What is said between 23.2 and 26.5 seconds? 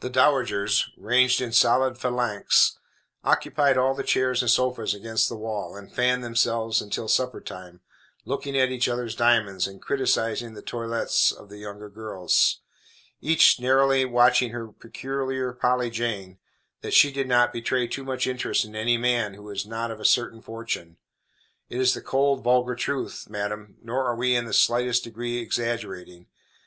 madam, nor are we in the slightest degree exaggerating.